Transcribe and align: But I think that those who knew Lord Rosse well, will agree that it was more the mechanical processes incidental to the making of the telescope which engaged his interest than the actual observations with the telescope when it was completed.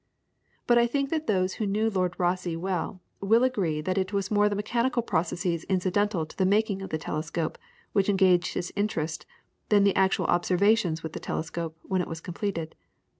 But 0.65 0.79
I 0.79 0.87
think 0.87 1.11
that 1.11 1.27
those 1.27 1.53
who 1.53 1.67
knew 1.67 1.87
Lord 1.91 2.15
Rosse 2.17 2.47
well, 2.57 3.01
will 3.19 3.43
agree 3.43 3.81
that 3.81 3.99
it 3.99 4.11
was 4.11 4.31
more 4.31 4.49
the 4.49 4.55
mechanical 4.55 5.03
processes 5.03 5.63
incidental 5.65 6.25
to 6.25 6.35
the 6.35 6.43
making 6.43 6.81
of 6.81 6.89
the 6.89 6.97
telescope 6.97 7.55
which 7.93 8.09
engaged 8.09 8.55
his 8.55 8.73
interest 8.75 9.27
than 9.69 9.83
the 9.83 9.95
actual 9.95 10.25
observations 10.25 11.03
with 11.03 11.13
the 11.13 11.19
telescope 11.19 11.77
when 11.83 12.01
it 12.01 12.07
was 12.07 12.19
completed. 12.19 12.75